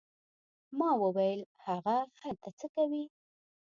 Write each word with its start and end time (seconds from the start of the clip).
ما 0.79 0.89
وویل: 1.01 1.41
هغه 1.65 1.97
هلته 2.21 2.49
څه 2.59 2.67
کوي؟ 2.75 3.03